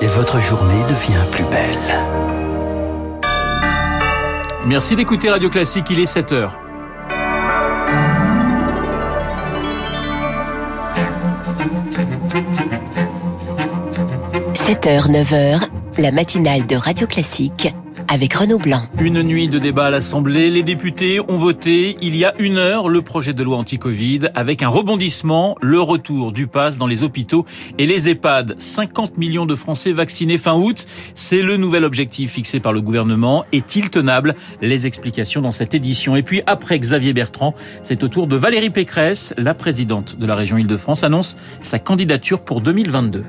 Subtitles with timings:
[0.00, 1.98] et votre journée devient plus belle.
[4.66, 6.58] Merci d'écouter Radio Classique, il est 7 heures.–
[14.54, 15.68] 7h, 9h,
[15.98, 17.74] la matinale de Radio Classique
[18.06, 18.82] avec Renaud Blanc.
[19.00, 20.48] Une nuit de débat à l'Assemblée.
[20.48, 24.62] Les députés ont voté il y a une heure le projet de loi anti-Covid avec
[24.62, 27.44] un rebondissement, le retour du pass dans les hôpitaux
[27.78, 28.54] et les EHPAD.
[28.58, 30.86] 50 millions de Français vaccinés fin août.
[31.16, 33.44] C'est le nouvel objectif fixé par le gouvernement.
[33.52, 34.36] Est-il tenable?
[34.62, 36.14] Les explications dans cette édition.
[36.14, 40.36] Et puis après Xavier Bertrand, c'est au tour de Valérie Pécresse, la présidente de la
[40.36, 43.24] région Île-de-France, annonce sa candidature pour 2022.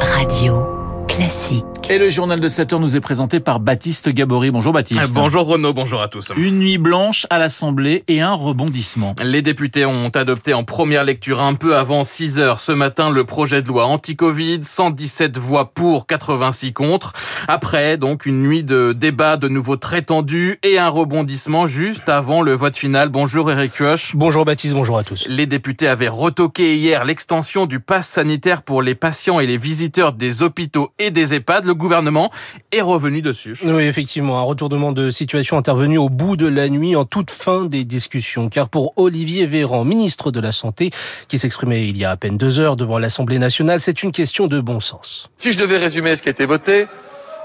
[0.00, 0.77] Radio
[1.08, 1.64] classique.
[1.90, 4.50] Et le journal de 7 heures nous est présenté par Baptiste Gabory.
[4.50, 5.00] Bonjour Baptiste.
[5.00, 6.32] Euh, bonjour Renaud, bonjour à tous.
[6.36, 9.14] Une nuit blanche à l'Assemblée et un rebondissement.
[9.24, 13.24] Les députés ont adopté en première lecture un peu avant 6 heures ce matin le
[13.24, 17.14] projet de loi anti-Covid, 117 voix pour, 86 contre.
[17.48, 22.42] Après, donc, une nuit de débat de nouveau très tendu et un rebondissement juste avant
[22.42, 23.08] le vote final.
[23.08, 24.14] Bonjour Eric Kioch.
[24.14, 25.26] Bonjour Baptiste, bonjour à tous.
[25.26, 30.12] Les députés avaient retoqué hier l'extension du pass sanitaire pour les patients et les visiteurs
[30.12, 32.30] des hôpitaux et des EHPAD gouvernement
[32.72, 33.56] est revenu dessus.
[33.64, 37.64] Oui, effectivement, un retournement de situation intervenu au bout de la nuit, en toute fin
[37.64, 38.48] des discussions.
[38.48, 40.90] Car pour Olivier Véran, ministre de la Santé,
[41.28, 44.46] qui s'exprimait il y a à peine deux heures devant l'Assemblée nationale, c'est une question
[44.46, 45.28] de bon sens.
[45.36, 46.86] Si je devais résumer ce qui a été voté,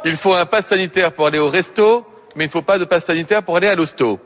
[0.05, 2.85] il faut un pass sanitaire pour aller au resto, mais il ne faut pas de
[2.85, 4.19] pass sanitaire pour aller à l'hosto.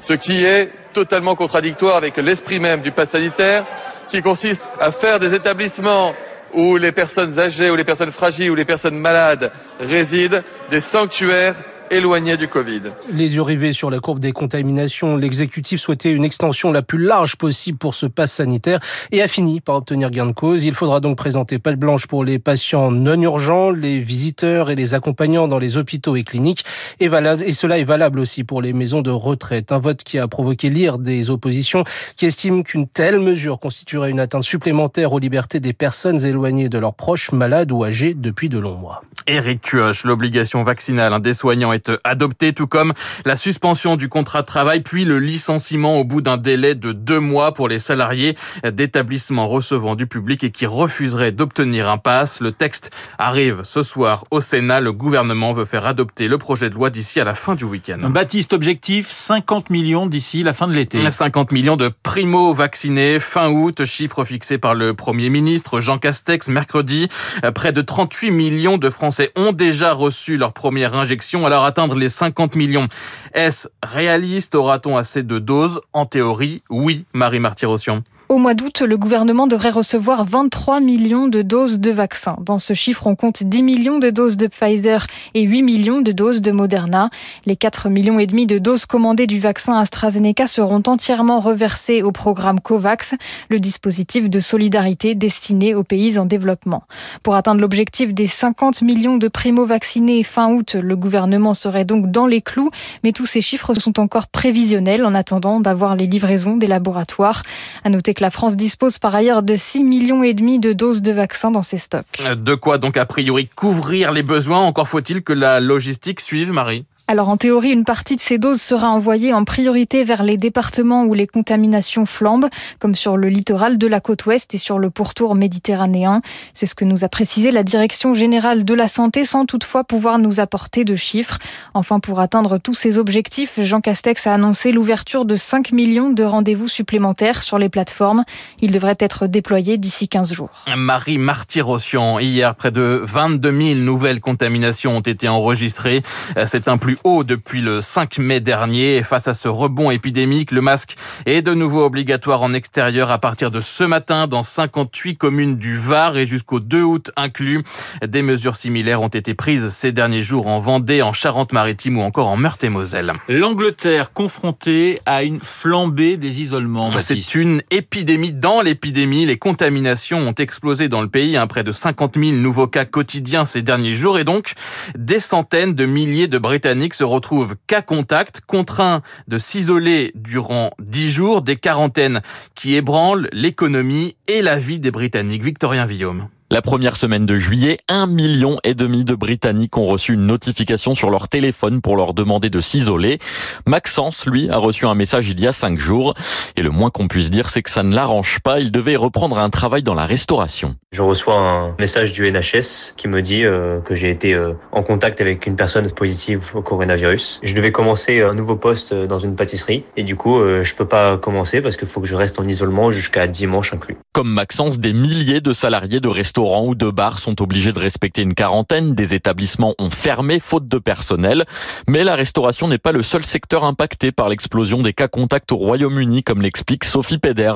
[0.00, 3.66] Ce qui est totalement contradictoire avec l'esprit même du pass sanitaire,
[4.08, 6.12] qui consiste à faire des établissements
[6.54, 11.54] où les personnes âgées, ou les personnes fragiles, ou les personnes malades résident, des sanctuaires
[11.90, 12.82] éloigné du Covid.
[13.12, 17.36] Les yeux rivés sur la courbe des contaminations, l'exécutif souhaitait une extension la plus large
[17.36, 18.78] possible pour ce pass sanitaire
[19.10, 20.64] et a fini par obtenir gain de cause.
[20.64, 24.94] Il faudra donc présenter patte blanche pour les patients non urgents, les visiteurs et les
[24.94, 26.64] accompagnants dans les hôpitaux et cliniques.
[27.00, 29.72] Et, valable, et cela est valable aussi pour les maisons de retraite.
[29.72, 31.84] Un vote qui a provoqué l'ire des oppositions
[32.16, 36.78] qui estiment qu'une telle mesure constituerait une atteinte supplémentaire aux libertés des personnes éloignées de
[36.78, 39.02] leurs proches, malades ou âgés depuis de longs mois.
[39.26, 42.92] Eric Kioch, l'obligation vaccinale des soignants est adoptée, tout comme
[43.24, 47.20] la suspension du contrat de travail, puis le licenciement au bout d'un délai de deux
[47.20, 52.40] mois pour les salariés d'établissements recevant du public et qui refuseraient d'obtenir un pass.
[52.40, 54.80] Le texte arrive ce soir au Sénat.
[54.80, 57.98] Le gouvernement veut faire adopter le projet de loi d'ici à la fin du week-end.
[58.08, 61.08] Baptiste, objectif 50 millions d'ici la fin de l'été.
[61.10, 67.08] 50 millions de primo-vaccinés fin août, chiffre fixé par le Premier ministre Jean Castex mercredi.
[67.54, 71.46] Près de 38 millions de Français ont déjà reçu leur première injection.
[71.46, 72.88] Alors atteindre les 50 millions,
[73.32, 74.54] est-ce réaliste?
[74.54, 75.80] Aura-t-on assez de doses?
[75.92, 78.02] En théorie, oui, Marie Martyrossian.
[78.30, 82.36] Au mois d'août, le gouvernement devrait recevoir 23 millions de doses de vaccins.
[82.40, 85.04] Dans ce chiffre, on compte 10 millions de doses de Pfizer
[85.34, 87.10] et 8 millions de doses de Moderna.
[87.44, 92.12] Les 4 millions et demi de doses commandées du vaccin AstraZeneca seront entièrement reversées au
[92.12, 93.16] programme COVAX,
[93.48, 96.84] le dispositif de solidarité destiné aux pays en développement.
[97.24, 102.28] Pour atteindre l'objectif des 50 millions de primo-vaccinés fin août, le gouvernement serait donc dans
[102.28, 102.70] les clous,
[103.02, 107.42] mais tous ces chiffres sont encore prévisionnels en attendant d'avoir les livraisons des laboratoires.
[107.82, 111.12] À noter la France dispose par ailleurs de 6 millions et demi de doses de
[111.12, 112.22] vaccins dans ses stocks.
[112.36, 114.60] De quoi donc a priori couvrir les besoins?
[114.60, 118.62] Encore faut-il que la logistique suive, Marie alors en théorie, une partie de ces doses
[118.62, 122.48] sera envoyée en priorité vers les départements où les contaminations flambent,
[122.78, 126.22] comme sur le littoral de la côte ouest et sur le pourtour méditerranéen.
[126.54, 130.20] C'est ce que nous a précisé la Direction générale de la santé sans toutefois pouvoir
[130.20, 131.40] nous apporter de chiffres.
[131.74, 136.22] Enfin, pour atteindre tous ces objectifs, Jean Castex a annoncé l'ouverture de 5 millions de
[136.22, 138.22] rendez-vous supplémentaires sur les plateformes.
[138.60, 140.62] Ils devraient être déployés d'ici 15 jours.
[140.76, 146.04] Marie Martyrossian, hier, près de 22 000 nouvelles contaminations ont été enregistrées.
[146.46, 148.96] C'est un plus haut depuis le 5 mai dernier.
[148.96, 150.96] Et face à ce rebond épidémique, le masque
[151.26, 155.76] est de nouveau obligatoire en extérieur à partir de ce matin dans 58 communes du
[155.76, 157.62] Var et jusqu'au 2 août inclus.
[158.06, 162.28] Des mesures similaires ont été prises ces derniers jours en Vendée, en Charente-Maritime ou encore
[162.28, 163.12] en Meurthe-et-Moselle.
[163.28, 166.90] L'Angleterre confrontée à une flambée des isolements.
[167.00, 169.26] C'est une épidémie dans l'épidémie.
[169.26, 171.36] Les contaminations ont explosé dans le pays.
[171.36, 174.52] Hein, près de 50 000 nouveaux cas quotidiens ces derniers jours et donc
[174.96, 181.10] des centaines de milliers de Britanniques se retrouvent cas contact, contraints de s'isoler durant dix
[181.10, 182.22] jours, des quarantaines
[182.54, 185.44] qui ébranlent l'économie et la vie des Britanniques.
[185.44, 186.28] Victorien Villaume.
[186.52, 190.96] La première semaine de juillet, un million et demi de Britanniques ont reçu une notification
[190.96, 193.20] sur leur téléphone pour leur demander de s'isoler.
[193.68, 196.14] Maxence, lui, a reçu un message il y a cinq jours.
[196.56, 198.58] Et le moins qu'on puisse dire, c'est que ça ne l'arrange pas.
[198.58, 200.74] Il devait reprendre un travail dans la restauration.
[200.90, 204.82] Je reçois un message du NHS qui me dit euh, que j'ai été euh, en
[204.82, 207.38] contact avec une personne positive au coronavirus.
[207.44, 210.88] Je devais commencer un nouveau poste dans une pâtisserie et du coup, euh, je peux
[210.88, 213.98] pas commencer parce qu'il faut que je reste en isolement jusqu'à dimanche inclus.
[214.12, 216.08] Comme Maxence, des milliers de salariés de
[216.40, 218.94] restaurants ou de bars sont obligés de respecter une quarantaine.
[218.94, 221.44] Des établissements ont fermé faute de personnel.
[221.86, 225.56] Mais la restauration n'est pas le seul secteur impacté par l'explosion des cas contacts au
[225.56, 227.52] Royaume-Uni, comme l'explique Sophie Peder.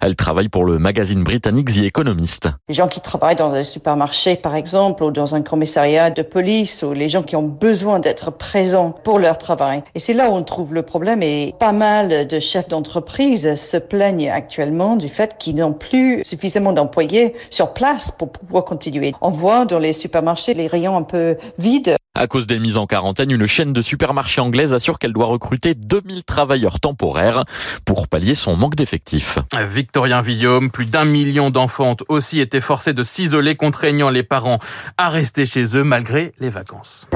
[0.00, 4.54] Elle travaille pour le magazine britannique The Economist gens qui travaillent dans un supermarché, par
[4.54, 8.94] exemple, ou dans un commissariat de police, ou les gens qui ont besoin d'être présents
[9.02, 9.82] pour leur travail.
[9.96, 11.24] Et c'est là où on trouve le problème.
[11.24, 16.72] Et pas mal de chefs d'entreprise se plaignent actuellement du fait qu'ils n'ont plus suffisamment
[16.72, 19.14] d'employés sur place pour pouvoir continuer.
[19.20, 21.96] On voit dans les supermarchés les rayons un peu vides.
[22.14, 25.74] À cause des mises en quarantaine, une chaîne de supermarchés anglaise assure qu'elle doit recruter
[25.74, 27.44] 2000 travailleurs temporaires
[27.84, 29.38] pour pallier son manque d'effectifs.
[29.66, 34.58] Victorien Villaume, plus d'un million d'enfants ont aussi été forcés de s'isoler, contraignant les parents
[34.96, 37.06] à rester chez eux malgré les vacances.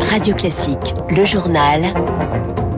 [0.00, 1.82] Radio Classique, le journal.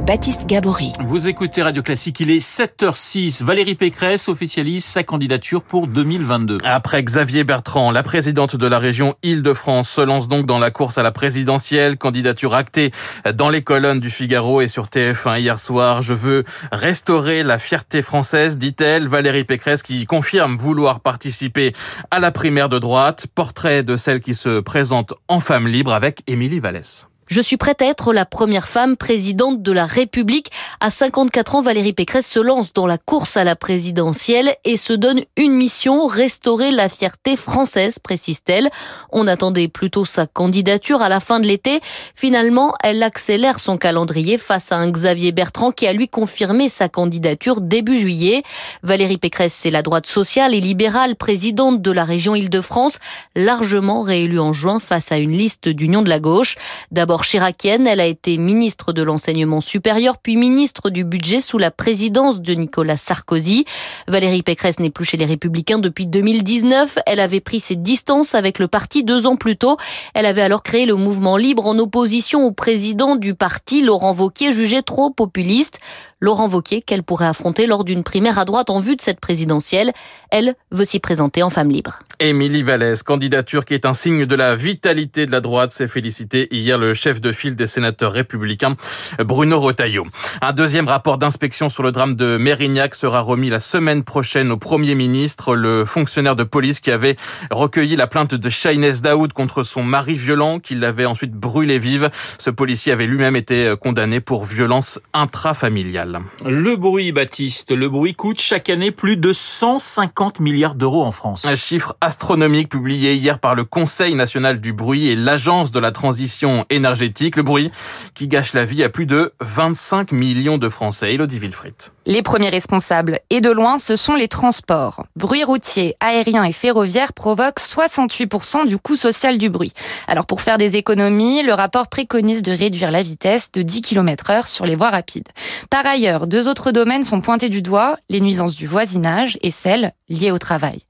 [0.08, 0.94] Baptiste Gabory.
[1.04, 3.44] Vous écoutez Radio Classique, il est 7h06.
[3.44, 6.56] Valérie Pécresse officialise sa candidature pour 2022.
[6.64, 10.96] Après Xavier Bertrand, la présidente de la région Île-de-France se lance donc dans la course
[10.96, 11.98] à la présidentielle.
[11.98, 12.90] Candidature actée
[13.34, 16.00] dans les colonnes du Figaro et sur TF1 hier soir.
[16.00, 19.08] Je veux restaurer la fierté française, dit-elle.
[19.08, 21.74] Valérie Pécresse qui confirme vouloir participer
[22.10, 23.26] à la primaire de droite.
[23.34, 27.08] Portrait de celle qui se présente en femme libre avec Émilie Vallès.
[27.28, 30.50] Je suis prête à être la première femme présidente de la République.
[30.80, 34.94] À 54 ans, Valérie Pécresse se lance dans la course à la présidentielle et se
[34.94, 38.70] donne une mission, restaurer la fierté française, précise-t-elle.
[39.12, 41.80] On attendait plutôt sa candidature à la fin de l'été.
[42.14, 46.88] Finalement, elle accélère son calendrier face à un Xavier Bertrand qui a lui confirmé sa
[46.88, 48.42] candidature début juillet.
[48.82, 52.98] Valérie Pécresse, c'est la droite sociale et libérale présidente de la région Île-de-France,
[53.36, 56.56] largement réélue en juin face à une liste d'union de la gauche.
[56.90, 61.70] D'abord chiracienne, elle a été ministre de l'enseignement supérieur, puis ministre du budget sous la
[61.70, 63.64] présidence de Nicolas Sarkozy.
[64.06, 66.98] Valérie Pécresse n'est plus chez les Républicains depuis 2019.
[67.06, 69.76] Elle avait pris ses distances avec le parti deux ans plus tôt.
[70.14, 74.52] Elle avait alors créé le mouvement libre en opposition au président du parti, Laurent Wauquiez,
[74.52, 75.78] jugé trop populiste.
[76.20, 79.92] Laurent Wauquiez qu'elle pourrait affronter lors d'une primaire à droite en vue de cette présidentielle.
[80.30, 82.00] Elle veut s'y présenter en femme libre.
[82.18, 86.48] Émilie Vallès, candidature qui est un signe de la vitalité de la droite, s'est félicité
[86.50, 88.74] hier le chef de file des sénateurs républicains,
[89.20, 90.08] Bruno Retailleau.
[90.42, 94.56] Un deuxième rapport d'inspection sur le drame de Mérignac sera remis la semaine prochaine au
[94.56, 95.54] Premier ministre.
[95.54, 97.14] Le fonctionnaire de police qui avait
[97.52, 102.10] recueilli la plainte de Shaines Daoud contre son mari violent, qui l'avait ensuite brûlé vive.
[102.38, 106.07] Ce policier avait lui-même été condamné pour violence intrafamiliale.
[106.44, 111.44] Le bruit, Baptiste, le bruit coûte chaque année plus de 150 milliards d'euros en France.
[111.44, 115.92] Un chiffre astronomique publié hier par le Conseil national du bruit et l'Agence de la
[115.92, 117.36] transition énergétique.
[117.36, 117.70] Le bruit
[118.14, 121.14] qui gâche la vie à plus de 25 millions de Français.
[121.14, 121.74] Elodie Wilfried.
[122.06, 125.04] Les premiers responsables, et de loin, ce sont les transports.
[125.14, 129.74] Bruit routier, aérien et ferroviaire provoquent 68% du coût social du bruit.
[130.06, 134.30] Alors pour faire des économies, le rapport préconise de réduire la vitesse de 10 km
[134.30, 135.28] heure sur les voies rapides.
[135.68, 139.92] Par ailleurs, deux autres domaines sont pointés du doigt, les nuisances du voisinage et celles
[140.08, 140.82] liées au travail.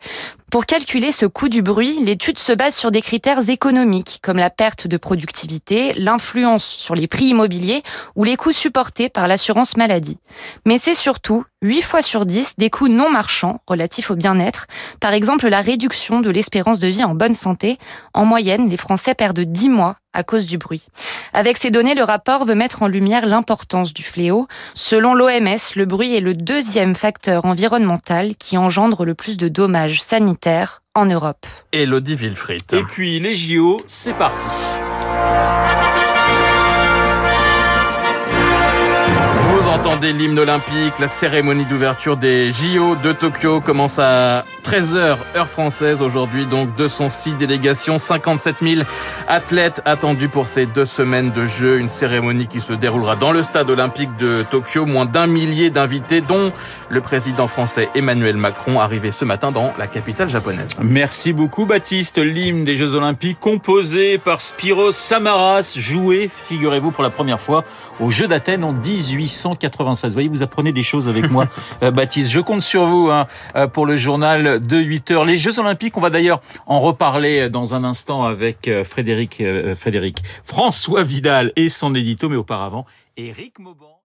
[0.51, 4.49] Pour calculer ce coût du bruit, l'étude se base sur des critères économiques comme la
[4.49, 7.83] perte de productivité, l'influence sur les prix immobiliers
[8.17, 10.19] ou les coûts supportés par l'assurance maladie.
[10.65, 14.69] Mais c'est surtout 8 fois sur 10 des coûts non marchands relatifs au bien-être,
[15.01, 17.79] par exemple la réduction de l'espérance de vie en bonne santé.
[18.15, 20.87] En moyenne, les Français perdent 10 mois à cause du bruit.
[21.33, 24.49] Avec ces données, le rapport veut mettre en lumière l'importance du fléau.
[24.75, 30.03] Selon l'OMS, le bruit est le deuxième facteur environnemental qui engendre le plus de dommages
[30.03, 31.47] sanitaires en Europe.
[31.73, 32.75] Elodie Wilfried.
[32.75, 34.47] Et puis les JO, c'est parti.
[39.79, 46.03] Entendez l'hymne olympique, la cérémonie d'ouverture des JO de Tokyo commence à 13h heure française
[46.03, 48.83] aujourd'hui, donc 206 délégations, 57 000
[49.29, 53.43] athlètes attendus pour ces deux semaines de jeux, une cérémonie qui se déroulera dans le
[53.43, 56.51] stade olympique de Tokyo, moins d'un millier d'invités, dont
[56.89, 60.75] le président français Emmanuel Macron, arrivé ce matin dans la capitale japonaise.
[60.83, 67.11] Merci beaucoup Baptiste, l'hymne des Jeux olympiques composé par Spiros Samaras, joué, figurez-vous, pour la
[67.11, 67.65] première fois
[68.01, 69.68] aux Jeux d'Athènes en 1880.
[69.69, 70.11] 96.
[70.11, 71.47] Vous voyez, vous apprenez des choses avec moi,
[71.83, 72.31] euh, Baptiste.
[72.31, 75.25] Je compte sur vous hein, euh, pour le journal de 8 heures.
[75.25, 79.43] Les Jeux Olympiques, on va d'ailleurs en reparler dans un instant avec Frédéric,
[79.75, 83.98] Frédéric François Vidal et son édito, mais auparavant, Éric Mauban.